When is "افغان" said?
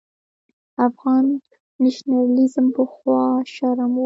0.87-1.25